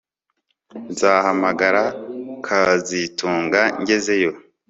Nzahamagara 0.91 1.83
kazitunga 2.45 3.61
ngezeyo 3.81 4.31